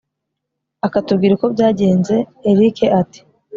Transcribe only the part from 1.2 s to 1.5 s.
uko